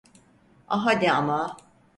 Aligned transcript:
Ah, 0.67 0.85
hadi 0.85 1.11
ama. 1.11 1.57